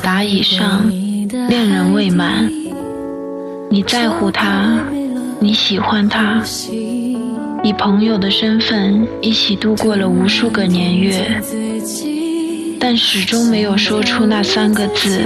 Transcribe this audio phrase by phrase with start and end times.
[0.00, 2.50] 总有一类人，他们有达以上，恋人未满。
[3.70, 4.78] 你在乎他，
[5.40, 6.42] 你喜欢他，
[7.62, 11.40] 以朋友的身份一起度过了无数个年月，
[12.78, 15.20] 但始终没有说出那三个字，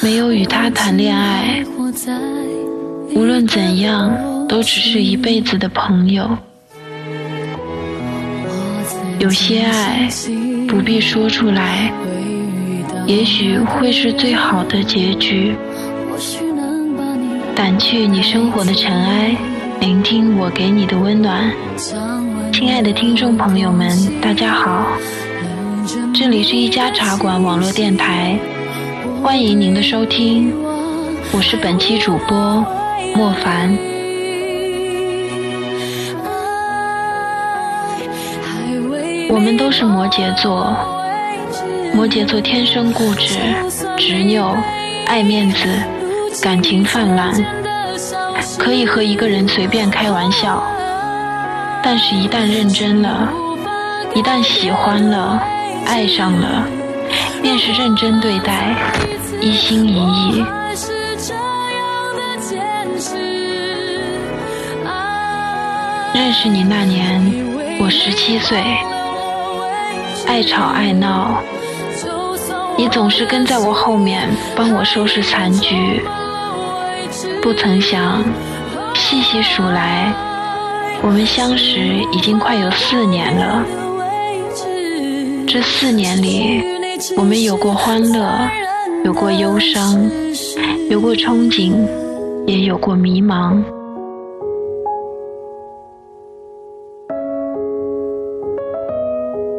[0.00, 1.64] 没有与他谈恋爱。
[3.14, 4.12] 无论怎样，
[4.48, 6.28] 都只是一辈子的朋友。
[9.20, 10.08] 有些爱
[10.66, 11.92] 不必说出来，
[13.06, 15.54] 也许会是最好的结局。
[17.54, 19.36] 掸去你生活的尘埃，
[19.80, 21.52] 聆听我给你的温暖。
[22.52, 23.90] 亲爱的听众朋友们，
[24.20, 24.86] 大家好，
[26.14, 28.38] 这里是一家茶馆网络电台，
[29.22, 30.52] 欢迎您的收听，
[31.32, 32.64] 我是本期主播
[33.14, 33.76] 莫凡。
[39.30, 40.76] 我们都是摩羯座，
[41.94, 43.38] 摩羯座天生固执、
[43.96, 44.56] 执拗、
[45.06, 45.68] 爱面子。
[46.42, 47.32] 感情泛滥，
[48.58, 50.60] 可以和一个人随便开玩笑，
[51.80, 53.28] 但是，一旦认真了，
[54.16, 55.40] 一旦喜欢了，
[55.86, 56.66] 爱上了，
[57.40, 58.74] 便是认真对待，
[59.40, 60.44] 一心一意。
[66.12, 67.22] 认识你那年，
[67.78, 68.60] 我十七岁，
[70.26, 71.40] 爱吵爱闹，
[72.76, 76.02] 你总是跟在我后面，帮我收拾残局。
[77.40, 78.22] 不曾想，
[78.94, 80.12] 细细数来，
[81.02, 81.78] 我们相识
[82.12, 83.64] 已经快有四年了。
[85.46, 86.64] 这四年里，
[87.16, 88.28] 我们有过欢乐，
[89.04, 90.10] 有过忧伤，
[90.90, 91.72] 有过憧憬，
[92.46, 93.62] 也有过迷茫。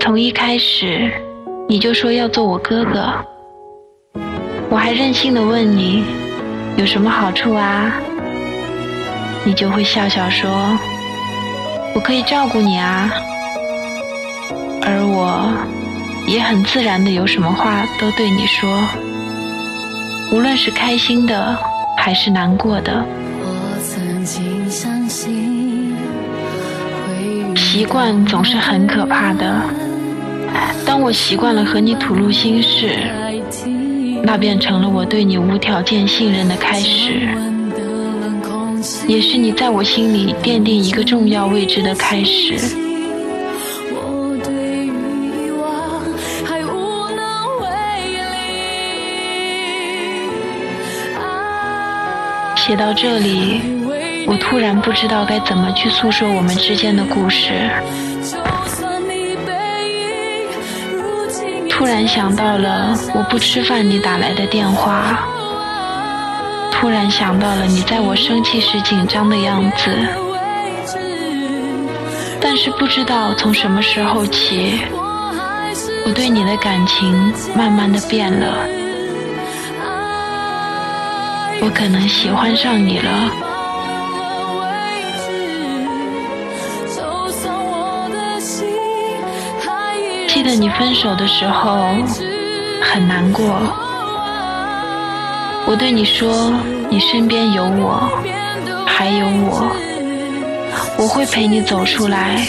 [0.00, 1.10] 从一开始，
[1.70, 3.12] 你就说要做我哥哥，
[4.70, 6.02] 我还任性的问你。
[6.78, 7.92] 有什么好处啊？
[9.44, 10.48] 你就会笑笑说
[11.94, 13.10] ：“我可以照顾你啊。”
[14.80, 15.52] 而我
[16.26, 18.82] 也很自然的有什么话都对你说，
[20.32, 21.54] 无论是开心的
[21.98, 23.04] 还是难过的。
[27.54, 29.60] 习惯总是很可怕的。
[30.86, 32.96] 当我习惯了和你吐露心事。
[34.20, 37.28] 那便成了我对你无条件信任的开始，
[39.06, 42.58] 也是你在我心里奠定一个重要位置的开始。
[52.56, 53.62] 写到这里，
[54.26, 57.52] 我突然不知道该怎么去诉说我们之间的故事。
[61.78, 65.20] 突然想到了我不吃饭你打来的电话，
[66.72, 69.96] 突然想到了你在我生气时紧张的样子，
[72.40, 74.80] 但是不知道从什么时候起，
[76.04, 78.66] 我对你的感情慢慢的变了，
[81.62, 83.30] 我可能喜欢上你了。
[90.38, 91.88] 记得你分手的时候
[92.80, 93.44] 很难过，
[95.66, 96.54] 我对你说，
[96.88, 98.08] 你身边有我，
[98.86, 99.68] 还有我，
[100.96, 102.46] 我会陪你走出来，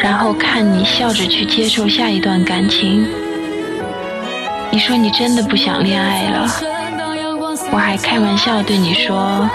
[0.00, 3.06] 然后看你笑着去接受下一段感情。
[4.72, 6.48] 你说你真的不想恋爱了，
[7.70, 9.48] 我还开玩笑对你说，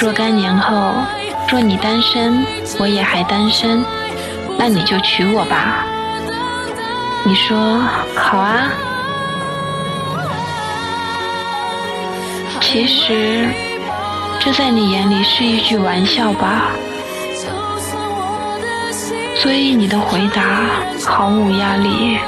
[0.00, 0.94] 若干年后，
[1.50, 2.46] 若你单身，
[2.78, 3.84] 我也还单身，
[4.56, 5.84] 那你就娶我吧。
[7.28, 7.78] 你说
[8.16, 8.70] 好啊，
[12.58, 13.46] 其实
[14.40, 16.70] 这在你眼里是一句玩笑吧，
[19.36, 20.42] 所以你的回答
[21.06, 22.18] 毫无压力。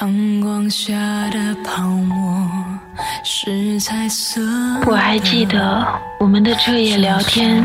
[0.00, 0.94] 阳光下
[1.30, 2.48] 的泡沫
[3.22, 4.40] 是彩色。
[4.86, 5.86] 我还记得
[6.18, 7.62] 我们的彻夜聊天，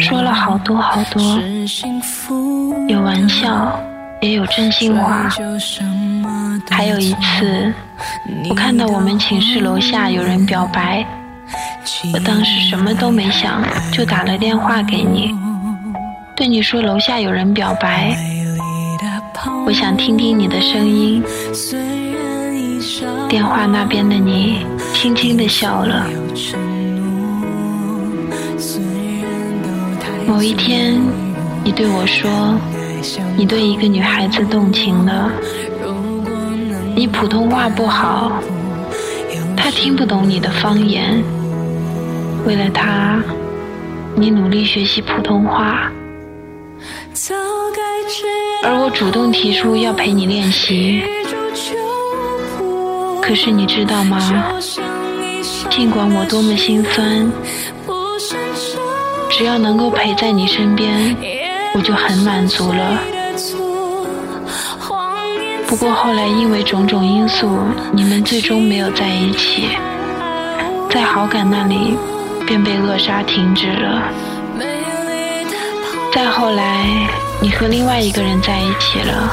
[0.00, 1.22] 说了好多好多，
[2.88, 3.80] 有玩笑，
[4.20, 5.28] 也有真心话。
[6.68, 7.72] 还有一次，
[8.48, 11.06] 我看到我们寝室楼下有人表白，
[12.12, 15.32] 我当时什么都没想，就打了电话给你，
[16.34, 18.12] 对你说楼下有人表白。
[19.66, 21.22] 我想听听你的声音。
[23.28, 26.06] 电话那边的你轻轻的笑了。
[30.26, 31.00] 某一天，
[31.64, 32.30] 你对我说，
[33.36, 35.30] 你对一个女孩子动情了。
[36.94, 38.32] 你普通话不好，
[39.56, 41.22] 她听不懂你的方言。
[42.46, 43.22] 为了她，
[44.14, 45.90] 你努力学习普通话。
[47.12, 47.34] 走
[48.62, 51.02] 而我主动提出要陪你练习，
[53.22, 54.52] 可是你知道吗？
[55.70, 57.32] 尽管我多么心酸，
[59.30, 61.16] 只要能够陪在你身边，
[61.74, 62.98] 我就很满足了。
[65.66, 67.48] 不过后来因为种种因素，
[67.92, 69.68] 你们最终没有在一起，
[70.90, 71.96] 在好感那里
[72.46, 74.02] 便被扼杀停止了。
[76.12, 77.08] 再后来。
[77.42, 79.32] 你和另外一个人在一起了，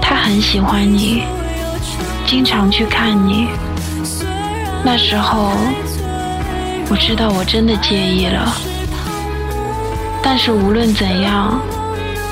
[0.00, 1.22] 他很喜欢你，
[2.26, 3.48] 经常去看你。
[4.82, 5.52] 那时候
[6.88, 8.56] 我知道我真的介意了，
[10.22, 11.60] 但是无论怎样，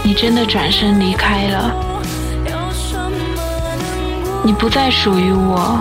[0.03, 1.71] 你真的转身离开了，
[4.43, 5.79] 你不再属于我，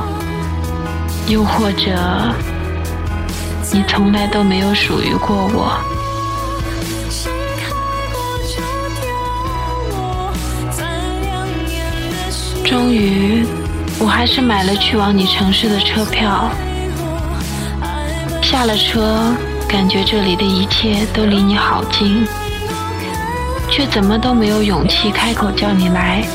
[1.28, 1.96] 又或者
[3.72, 5.80] 你从来都没有属于过我。
[12.68, 13.46] 终于，
[13.98, 16.52] 我还是买了去往你城市的车票。
[18.44, 19.34] 下了车，
[19.70, 22.28] 感觉这里的一切都离你好近，
[23.72, 26.26] 却怎么都没有勇气开口叫你来。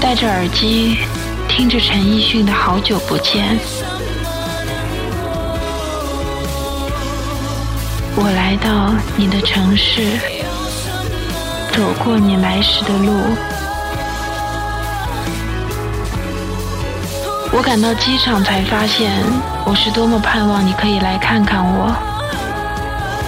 [0.00, 0.98] 戴着耳机，
[1.48, 3.58] 听着陈奕迅的《好久不见》，
[8.14, 10.00] 我来到你的城市，
[11.72, 13.12] 走过你来时的路。
[17.56, 19.10] 我赶到机场才发现，
[19.64, 21.90] 我是多么盼望你可以来看看我。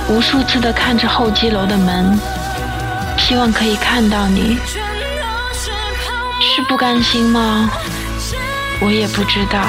[0.06, 2.20] 无数次的看着候机楼的门，
[3.16, 4.58] 希望可以看到你。
[6.42, 7.70] 是不甘心吗？
[8.82, 9.62] 我也不知道。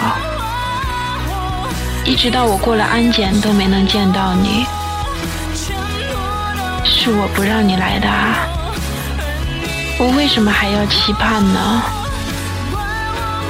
[2.03, 4.65] 一直到我过了安检都没能见到你，
[6.83, 8.45] 是我不让你来的啊！
[9.97, 11.81] 我为什么还要期盼呢？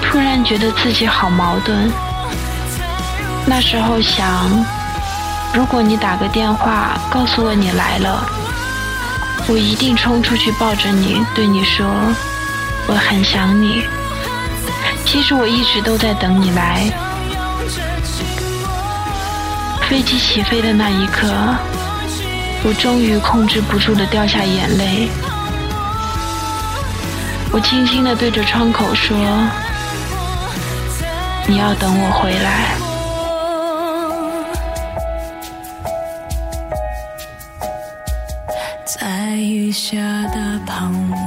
[0.10, 1.88] 突然觉得自己好矛盾。
[3.46, 4.50] 那时候想，
[5.54, 8.26] 如果你打个电话告诉我你来了，
[9.48, 11.86] 我一定冲出去抱着你，对你说
[12.88, 13.84] 我很想你。
[15.06, 16.92] 其实我一直都在等你来。
[19.88, 21.28] 飞机起飞的那一刻，
[22.64, 25.08] 我终于控制不住的掉下眼泪。
[27.52, 29.16] 我轻轻的对着窗口说。
[31.50, 32.78] 你要等我回来。
[38.86, 41.18] 在雨下的泡沫，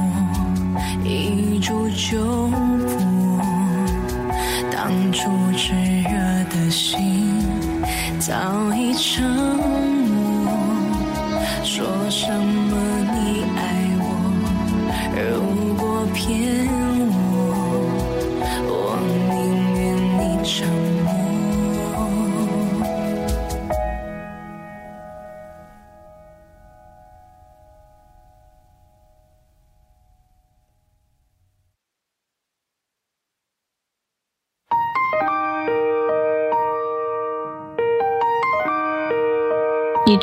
[1.03, 3.41] 一触就破。
[4.71, 7.45] 当初炽热的心，
[8.17, 10.53] 早已沉默。
[11.65, 12.77] 说什么
[13.11, 13.59] 你爱
[13.99, 14.01] 我，
[15.17, 15.52] 如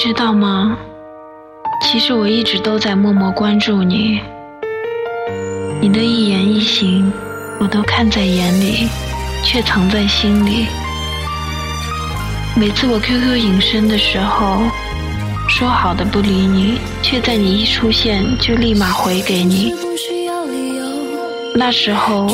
[0.02, 0.78] 知道吗？
[1.82, 4.18] 其实我一直都在默默关注你，
[5.78, 7.12] 你的一言一行，
[7.60, 8.88] 我都看在眼里。
[9.44, 10.66] 却藏在心里。
[12.56, 14.62] 每次我 QQ 隐身的时候，
[15.48, 19.74] 说好的不理你，却在你一出现就立马回给你。
[21.54, 22.26] 那时候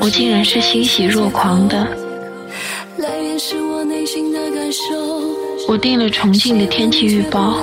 [0.00, 1.86] 我竟然是欣喜若狂的。
[5.66, 7.58] 我订了重庆的天气预报，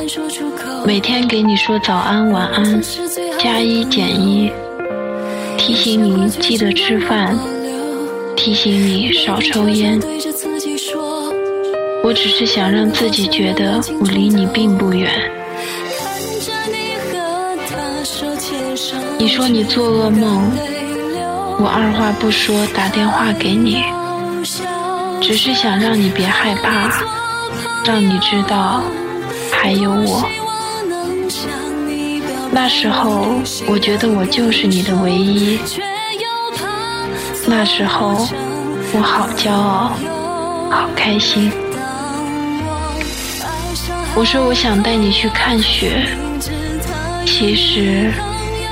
[0.86, 2.81] 每天给你说早安晚安，
[3.38, 4.51] 加一减一，
[5.58, 7.38] 提醒你记得吃饭，
[8.36, 10.00] 提醒你少抽烟。
[12.03, 15.12] 我只是想让自己觉得我离你并不远。
[19.20, 20.51] 你说你做噩梦，
[21.60, 23.84] 我二话不说打电话给你，
[25.22, 26.89] 只是想让你别害怕，
[27.84, 28.84] 让你知道
[29.52, 30.24] 还有我。
[32.52, 33.26] 那时候
[33.68, 35.60] 我觉得我就是你的唯一，
[37.48, 38.28] 那时候
[38.94, 39.94] 我好骄傲，
[40.70, 41.52] 好开心。
[44.14, 46.06] 我说我想带你去看雪，
[47.26, 48.12] 其实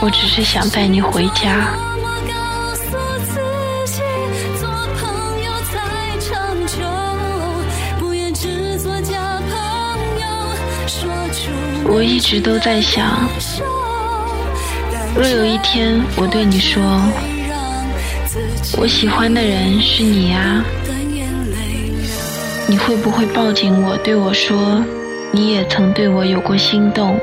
[0.01, 1.67] 我只是想带你回家。
[11.91, 13.27] 我一直都在想，
[15.15, 16.81] 若有一天我对你说，
[18.77, 20.63] 我喜欢的人是你呀，
[22.67, 24.83] 你会不会抱紧我，对我说？
[25.31, 27.19] 你也曾对我有过心动，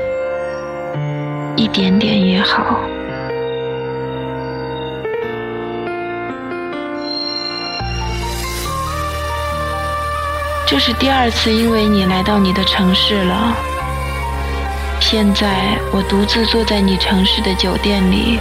[1.55, 2.79] 一点点也好。
[10.65, 13.55] 这是第二次因为你来到你的城市了。
[15.09, 18.37] 现在我独自坐在你城市的酒店里，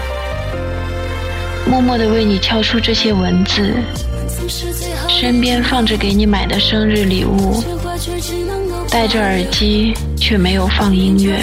[1.65, 3.73] 默默的为你敲出这些文字，
[5.09, 7.63] 身边放着给你买的生日礼物。
[8.91, 11.39] 戴着耳机，却没有放音乐，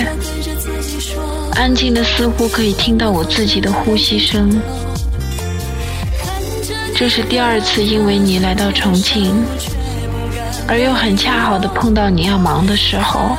[1.53, 4.61] 安静的似乎可以听到我自己的呼吸声。
[6.97, 9.33] 这是第二次因为你来到重庆，
[10.67, 13.37] 而又很恰好的碰到你要忙的时候。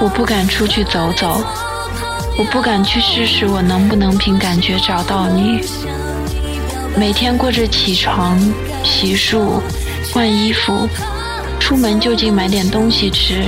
[0.00, 1.44] 我不敢出去走走，
[2.38, 5.60] 我不敢去试试我能不能凭感觉找到你。
[6.96, 8.40] 每天过着起床、
[8.82, 9.60] 洗漱、
[10.12, 10.88] 换衣服。
[11.60, 13.44] 出门就近买点东西吃，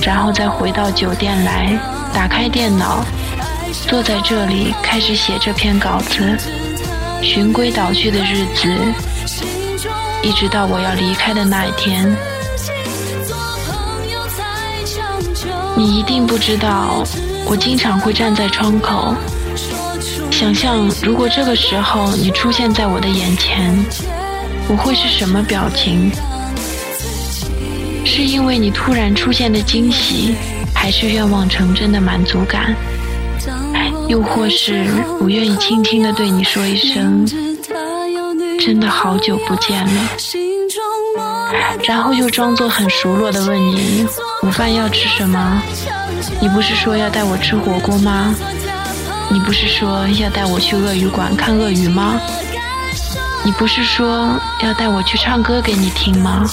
[0.00, 1.76] 然后再回到酒店来，
[2.14, 3.04] 打开电脑，
[3.86, 6.38] 坐在这里开始写这篇稿子。
[7.20, 8.72] 循规蹈矩的日子，
[10.22, 12.16] 一直到我要离开的那一天。
[15.78, 17.04] 你一定不知道，
[17.46, 19.14] 我经常会站在窗口，
[20.28, 23.72] 想象如果这个时候你出现在我的眼前，
[24.68, 26.10] 我会是什么表情。
[28.04, 30.34] 是因为你突然出现的惊喜，
[30.74, 32.74] 还是愿望成真的满足感？
[34.08, 34.84] 又或是
[35.20, 37.24] 我愿意轻轻的对你说一声
[38.58, 40.10] “真的好久不见了”，
[41.86, 44.06] 然后又装作很熟络的问你
[44.42, 45.62] 午饭要吃什么？
[46.40, 48.34] 你不是说要带我吃火锅吗？
[49.30, 52.20] 你不是说要带我去鳄鱼馆看鳄鱼吗？
[53.44, 56.44] 你不是说要带我去唱歌给你听吗？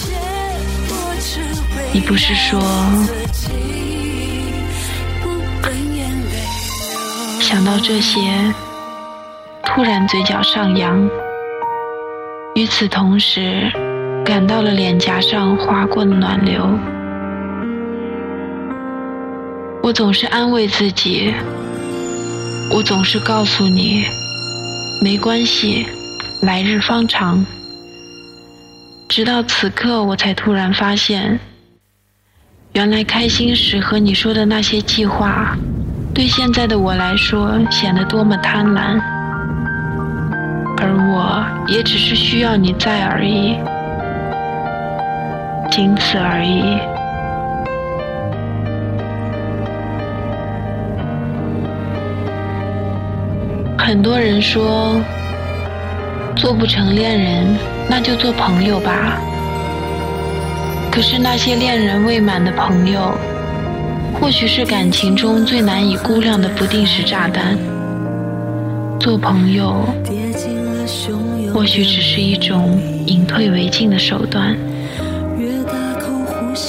[1.92, 2.62] 你不是说
[7.40, 8.20] 想到这些，
[9.64, 11.10] 突然嘴角上扬，
[12.56, 13.72] 与此同时
[14.26, 16.68] 感到了脸颊上划过的暖流。
[19.84, 21.32] 我总是安慰自己，
[22.74, 24.04] 我总是告诉你，
[25.00, 25.86] 没关系，
[26.42, 27.46] 来日方长。
[29.08, 31.40] 直到此刻，我才突然发现。
[32.74, 35.56] 原来开心时和你说的那些计划，
[36.16, 39.00] 对现在的我来说显得多么贪婪，
[40.78, 43.56] 而我也只是需要你在而已，
[45.76, 46.64] 仅此而已。
[53.78, 54.96] 很多人说，
[56.34, 57.58] 做不成恋人，
[57.90, 59.20] 那就做朋友吧。
[60.90, 63.14] 可是那些恋人未满的朋友，
[64.14, 67.58] 或许是感情中最难以估量的不定时炸弹。
[68.98, 69.86] 做朋友，
[71.54, 74.56] 或许只是一种隐退为进的手段。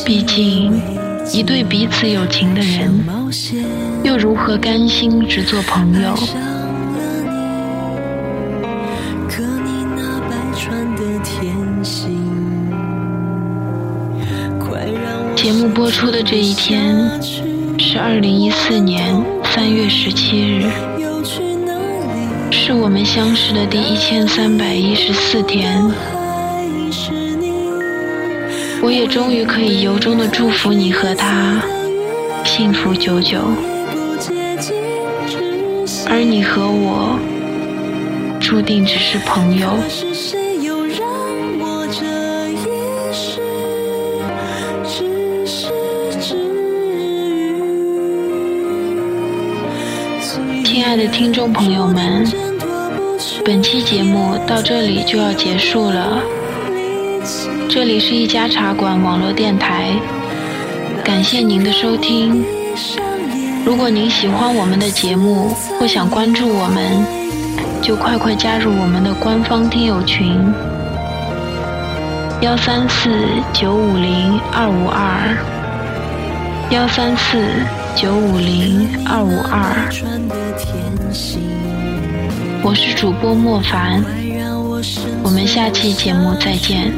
[0.05, 0.81] 毕竟，
[1.33, 3.05] 一对彼此有情的人，
[4.03, 6.15] 又如何甘心只做朋友？
[15.37, 17.09] 节目播出的这一天
[17.79, 19.15] 是二零一四年
[19.45, 20.69] 三月十七日，
[22.51, 25.81] 是我们相识的第一千三百一十四天。
[28.87, 31.61] 我也终于可以由衷的祝福你和他
[32.45, 33.41] 幸福久久。
[36.09, 37.19] 而你和我
[38.41, 39.77] 注定只是朋友。
[50.65, 52.25] 亲爱的听众朋友们，
[53.45, 56.23] 本期节目到这里就要结束了。
[57.77, 59.91] 这里是一家茶馆网络电台，
[61.05, 62.43] 感谢您的收听。
[63.67, 67.05] 如果您喜欢我们的节目或想关注我们，
[67.83, 70.43] 就快快加入我们的官方听友群：
[72.41, 73.11] 幺三四
[73.53, 75.37] 九五零二五二，
[76.71, 77.47] 幺三四
[77.95, 79.85] 九五零二五二。
[82.63, 84.03] 我是主播莫凡，
[85.23, 86.91] 我们下期节目再见。